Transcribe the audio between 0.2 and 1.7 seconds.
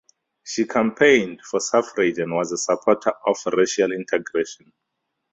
She campaigned for